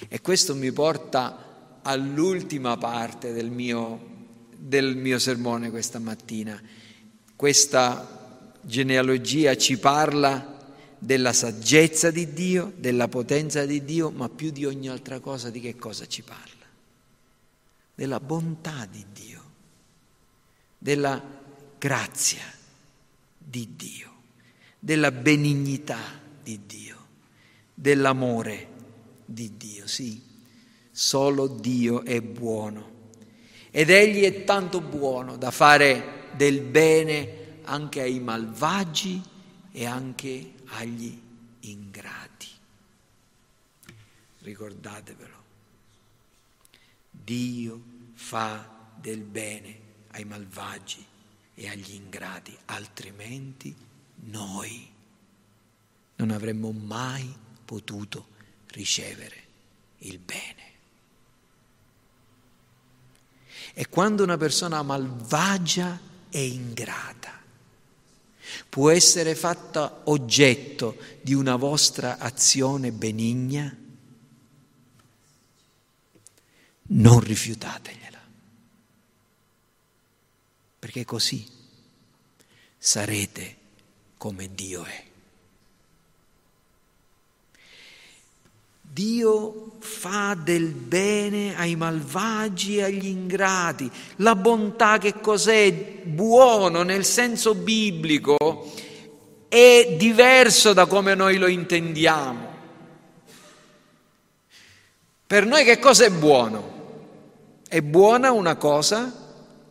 [0.07, 1.46] E questo mi porta
[1.87, 3.99] all'ultima parte del mio,
[4.57, 6.61] del mio sermone questa mattina,
[7.35, 10.55] questa genealogia ci parla
[10.99, 15.61] della saggezza di Dio, della potenza di Dio, ma più di ogni altra cosa di
[15.61, 16.65] che cosa ci parla?
[17.95, 19.43] Della bontà di Dio,
[20.77, 21.23] della
[21.79, 22.43] grazia
[23.37, 24.11] di Dio,
[24.77, 25.99] della benignità
[26.43, 26.97] di Dio,
[27.73, 28.67] dell'amore
[29.23, 29.87] di Dio.
[29.87, 30.26] Sì,
[30.97, 33.11] solo Dio è buono
[33.69, 39.21] ed Egli è tanto buono da fare del bene anche ai malvagi
[39.71, 41.15] e anche agli
[41.59, 42.47] ingrati.
[44.39, 45.43] Ricordatevelo,
[47.11, 47.81] Dio
[48.15, 48.67] fa
[48.99, 49.79] del bene
[50.13, 51.05] ai malvagi
[51.53, 53.75] e agli ingrati, altrimenti
[54.15, 54.91] noi
[56.15, 57.31] non avremmo mai
[57.63, 58.29] potuto
[58.71, 59.35] ricevere
[59.99, 60.66] il bene.
[63.79, 65.99] E quando una persona malvagia
[66.31, 67.31] e ingrata
[68.67, 73.77] può essere fatta oggetto di una vostra azione benigna?
[76.87, 78.19] Non rifiutategliela,
[80.79, 81.47] perché così
[82.79, 83.57] sarete
[84.17, 85.06] come Dio è.
[88.97, 93.87] Dio fa del bene ai malvagi e agli ingrati.
[94.15, 95.71] La bontà che cos'è?
[96.03, 98.73] Buono nel senso biblico
[99.47, 102.55] è diverso da come noi lo intendiamo.
[105.27, 106.75] Per noi che cosa è buono?
[107.67, 109.13] È buona una cosa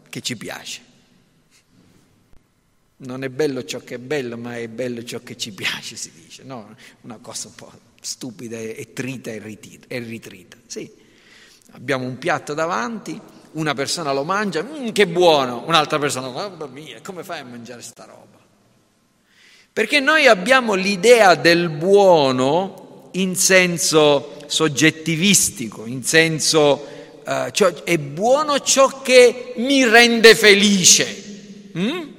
[0.08, 0.82] che ci piace.
[2.98, 6.12] Non è bello ciò che è bello, ma è bello ciò che ci piace, si
[6.12, 6.76] dice, no?
[7.00, 9.40] Una cosa un po' stupida e trita e
[9.98, 10.56] ritrita.
[10.64, 10.88] Sì,
[11.72, 13.20] abbiamo un piatto davanti,
[13.52, 17.82] una persona lo mangia, mmm, che buono, un'altra persona, mamma mia, come fai a mangiare
[17.82, 18.38] sta roba?
[19.72, 26.86] Perché noi abbiamo l'idea del buono in senso soggettivistico, in senso
[27.26, 31.24] uh, cioè, è buono ciò che mi rende felice.
[31.76, 32.15] Mm?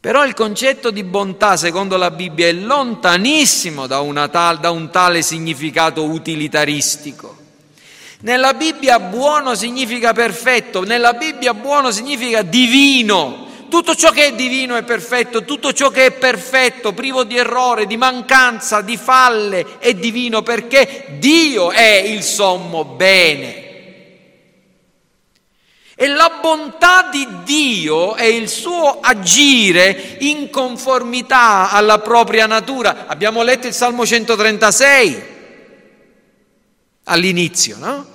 [0.00, 5.22] Però il concetto di bontà, secondo la Bibbia, è lontanissimo da, tal, da un tale
[5.22, 7.36] significato utilitaristico.
[8.20, 13.46] Nella Bibbia buono significa perfetto, nella Bibbia buono significa divino.
[13.68, 17.86] Tutto ciò che è divino è perfetto, tutto ciò che è perfetto, privo di errore,
[17.86, 23.67] di mancanza, di falle, è divino perché Dio è il sommo bene.
[26.00, 33.08] E la bontà di Dio è il suo agire in conformità alla propria natura.
[33.08, 35.22] Abbiamo letto il Salmo 136
[37.02, 38.06] all'inizio, no?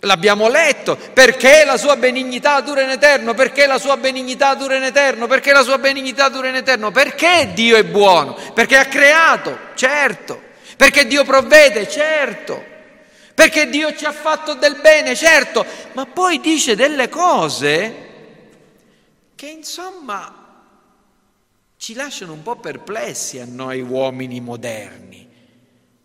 [0.00, 4.82] L'abbiamo letto, perché la sua benignità dura in eterno, perché la sua benignità dura in
[4.82, 9.58] eterno, perché la sua benignità dura in eterno, perché Dio è buono, perché ha creato,
[9.74, 10.38] certo,
[10.76, 12.62] perché Dio provvede, certo,
[13.36, 18.04] perché Dio ci ha fatto del bene, certo, ma poi dice delle cose
[19.34, 20.64] che insomma
[21.76, 25.28] ci lasciano un po' perplessi a noi uomini moderni.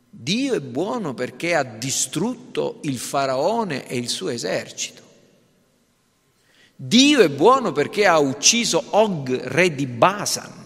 [0.10, 5.02] Dio è buono perché ha distrutto il faraone e il suo esercito.
[6.76, 10.61] Dio è buono perché ha ucciso Og, re di Basan.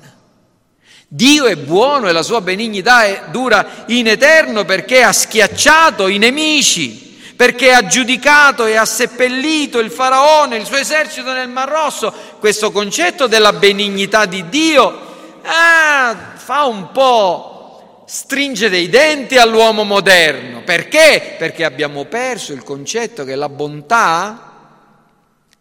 [1.07, 7.33] Dio è buono e la sua benignità dura in eterno perché ha schiacciato i nemici,
[7.35, 12.13] perché ha giudicato e ha seppellito il faraone, il suo esercito nel Mar Rosso.
[12.39, 14.99] Questo concetto della benignità di Dio
[15.43, 20.63] ah, fa un po' stringere i denti all'uomo moderno.
[20.63, 21.35] Perché?
[21.37, 24.53] Perché abbiamo perso il concetto che la bontà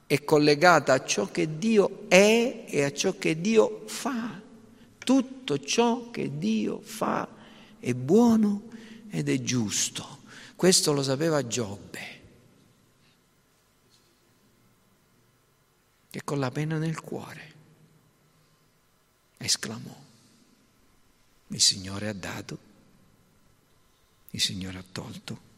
[0.07, 4.41] è collegata a ciò che Dio è e a ciò che Dio fa.
[4.99, 7.29] Tutto ciò che Dio fa
[7.79, 8.71] è buono
[9.11, 10.23] ed è giusto.
[10.57, 12.23] Questo lo sapeva Giobbe,
[16.11, 17.53] che con la pena nel cuore
[19.39, 20.03] esclamò
[21.49, 22.59] il Signore ha dato,
[24.31, 25.53] il Signore ha tolto.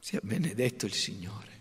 [0.00, 1.53] Sia benedetto il Signore.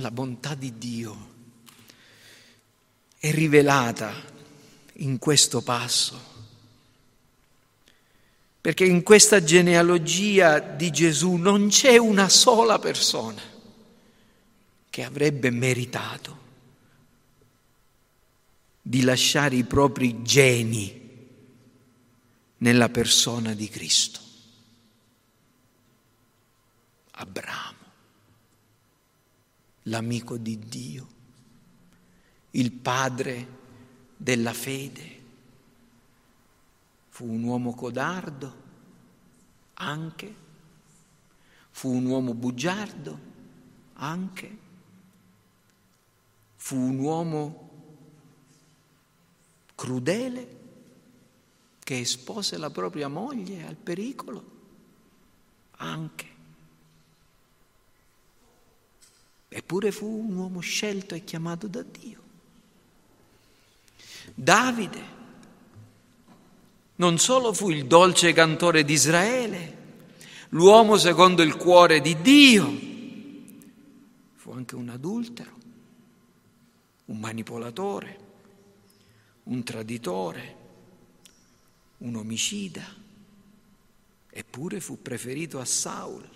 [0.00, 1.28] La bontà di Dio
[3.18, 4.12] è rivelata
[4.94, 6.28] in questo passo
[8.60, 13.42] perché in questa genealogia di Gesù non c'è una sola persona
[14.88, 16.38] che avrebbe meritato
[18.82, 21.00] di lasciare i propri geni
[22.58, 24.20] nella persona di Cristo.
[27.12, 27.69] Abramo,
[29.90, 31.06] l'amico di Dio,
[32.52, 33.58] il padre
[34.16, 35.18] della fede
[37.20, 38.54] Fu un uomo codardo,
[39.74, 40.34] anche.
[41.70, 43.18] Fu un uomo bugiardo,
[43.96, 44.58] anche.
[46.56, 47.68] Fu un uomo
[49.74, 50.58] crudele
[51.78, 54.44] che espose la propria moglie al pericolo,
[55.72, 56.29] anche.
[59.52, 62.22] Eppure fu un uomo scelto e chiamato da Dio.
[64.32, 65.18] Davide
[66.96, 69.78] non solo fu il dolce cantore di Israele,
[70.50, 72.78] l'uomo secondo il cuore di Dio,
[74.34, 75.58] fu anche un adultero,
[77.06, 78.18] un manipolatore,
[79.44, 80.56] un traditore,
[81.98, 82.84] un omicida,
[84.28, 86.28] eppure fu preferito a Saul,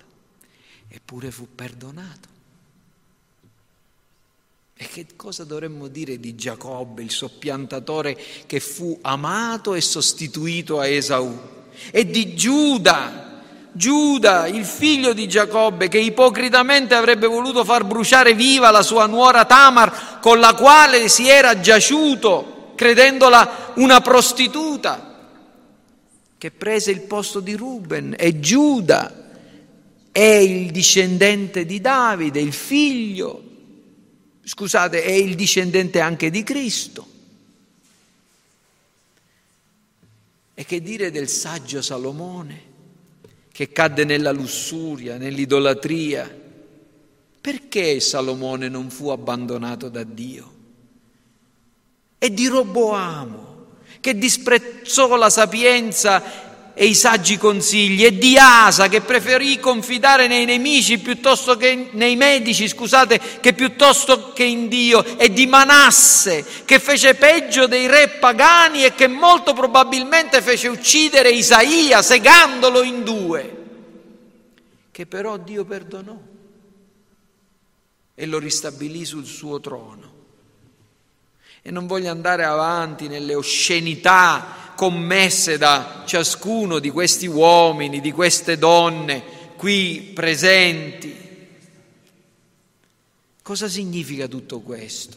[0.89, 2.34] eppure fu perdonato.
[4.77, 10.87] E che cosa dovremmo dire di Giacobbe, il soppiantatore che fu amato e sostituito a
[10.89, 11.33] Esaù?
[11.93, 18.73] E di Giuda, Giuda, il figlio di Giacobbe, che ipocritamente avrebbe voluto far bruciare viva
[18.73, 25.31] la sua nuora Tamar, con la quale si era giaciuto, credendola una prostituta,
[26.37, 28.17] che prese il posto di Ruben.
[28.19, 29.31] E Giuda
[30.11, 33.44] è il discendente di Davide, il figlio
[34.55, 37.07] scusate, è il discendente anche di Cristo.
[40.55, 42.73] E che dire del saggio Salomone,
[43.51, 46.43] che cadde nella lussuria, nell'idolatria?
[47.41, 50.53] Perché Salomone non fu abbandonato da Dio?
[52.17, 53.67] E di Roboamo,
[53.99, 56.23] che disprezzò la sapienza
[56.75, 62.17] e i saggi consigli, e di Asa che preferì confidare nei nemici piuttosto che nei
[62.17, 68.09] medici, scusate, che piuttosto che in Dio, e di Manasse che fece peggio dei re
[68.19, 73.63] pagani e che molto probabilmente fece uccidere Isaia segandolo in due,
[74.91, 76.19] che però Dio perdonò
[78.17, 80.13] e lo ristabilì sul suo trono.
[81.63, 88.59] E non voglio andare avanti nelle oscenità commesse da ciascuno di questi uomini, di queste
[88.59, 89.23] donne
[89.57, 91.23] qui presenti.
[93.43, 95.17] Cosa significa tutto questo?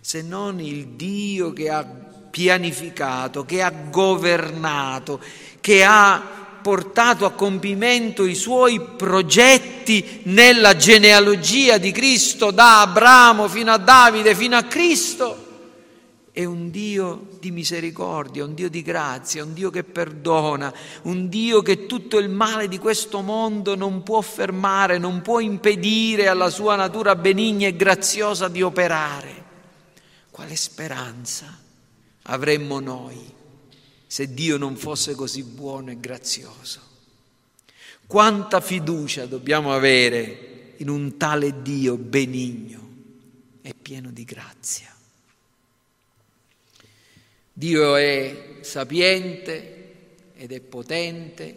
[0.00, 5.20] Se non il Dio che ha pianificato, che ha governato,
[5.60, 13.72] che ha portato a compimento i suoi progetti nella genealogia di Cristo, da Abramo fino
[13.72, 15.48] a Davide, fino a Cristo
[16.32, 20.72] è un Dio di misericordia, un Dio di grazia, un Dio che perdona,
[21.02, 26.28] un Dio che tutto il male di questo mondo non può fermare, non può impedire
[26.28, 29.44] alla sua natura benigna e graziosa di operare.
[30.30, 31.58] Quale speranza
[32.22, 33.18] avremmo noi
[34.06, 36.80] se Dio non fosse così buono e grazioso?
[38.06, 42.88] Quanta fiducia dobbiamo avere in un tale Dio benigno
[43.62, 44.94] e pieno di grazia.
[47.60, 49.96] Dio è sapiente
[50.34, 51.54] ed è potente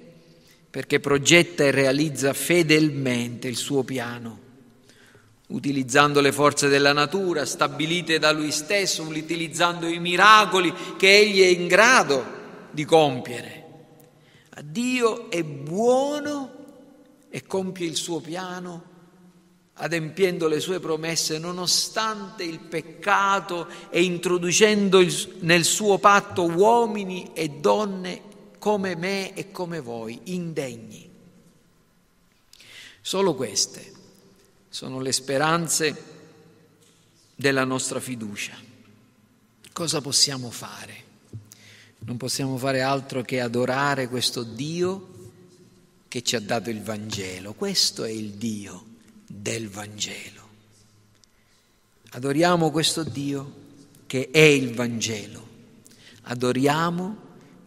[0.70, 4.39] perché progetta e realizza fedelmente il suo piano,
[5.47, 11.45] utilizzando le forze della natura stabilite da Lui stesso, utilizzando i miracoli che Egli è
[11.45, 12.26] in grado
[12.72, 13.64] di compiere.
[14.62, 16.51] Dio è buono
[17.30, 18.91] e compie il suo piano
[19.76, 27.50] adempiendo le sue promesse nonostante il peccato e introducendo il, nel suo patto uomini e
[27.50, 31.10] donne come me e come voi, indegni.
[33.02, 33.92] Solo queste
[34.70, 36.04] sono le speranze
[37.36, 38.56] della nostra fiducia.
[39.74, 41.02] Cosa possiamo fare?
[42.00, 45.10] Non possiamo fare altro che adorare questo Dio
[46.08, 47.54] che ci ha dato il Vangelo.
[47.54, 48.92] Questo è il Dio
[49.26, 50.50] del Vangelo.
[52.12, 53.62] Adoriamo questo Dio
[54.06, 55.50] che è il Vangelo.
[56.24, 57.18] Adoriamo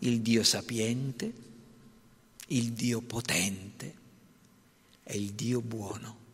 [0.00, 1.32] il Dio sapiente,
[2.48, 3.94] il Dio potente
[5.02, 6.24] e il Dio buono.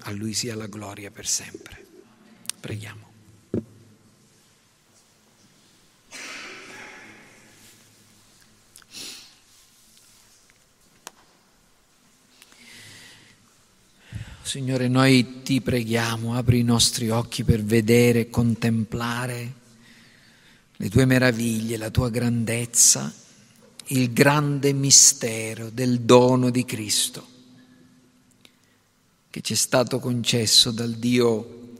[0.00, 1.86] A Lui sia la gloria per sempre.
[2.58, 3.11] Preghiamo.
[14.52, 19.54] Signore, noi ti preghiamo, apri i nostri occhi per vedere contemplare
[20.76, 23.10] le tue meraviglie, la tua grandezza,
[23.86, 27.26] il grande mistero del dono di Cristo
[29.30, 31.78] che ci è stato concesso dal Dio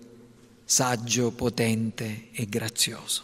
[0.65, 3.23] saggio, potente e grazioso.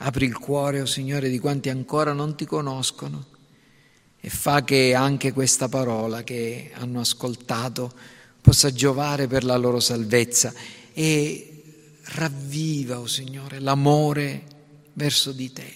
[0.00, 3.31] Apri il cuore, o oh Signore, di quanti ancora non ti conoscono
[4.24, 7.92] e fa che anche questa parola che hanno ascoltato
[8.40, 10.54] possa giovare per la loro salvezza
[10.92, 11.64] e
[12.04, 14.44] ravviva, o oh Signore, l'amore
[14.92, 15.74] verso di te.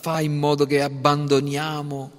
[0.00, 2.12] Fa in modo che abbandoniamo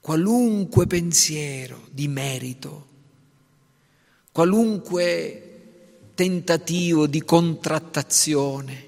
[0.00, 2.86] qualunque pensiero di merito,
[4.32, 5.42] qualunque
[6.14, 8.85] tentativo di contrattazione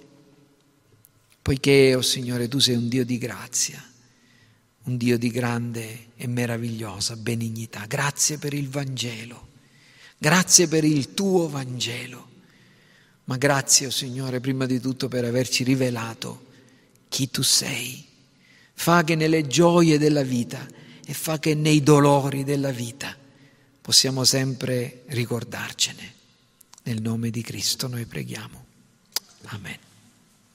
[1.48, 3.82] poiché, oh Signore, tu sei un Dio di grazia,
[4.82, 7.86] un Dio di grande e meravigliosa benignità.
[7.86, 9.48] Grazie per il Vangelo,
[10.18, 12.28] grazie per il tuo Vangelo,
[13.24, 16.48] ma grazie, oh Signore, prima di tutto per averci rivelato
[17.08, 18.04] chi tu sei.
[18.74, 20.68] Fa che nelle gioie della vita
[21.02, 23.16] e fa che nei dolori della vita
[23.80, 26.12] possiamo sempre ricordarcene.
[26.82, 28.66] Nel nome di Cristo noi preghiamo.
[29.44, 29.87] Amen.